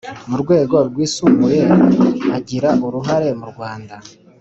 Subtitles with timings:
[0.21, 1.61] wo ku rwego rwisumbuye
[2.37, 3.95] agira uruhare murwanda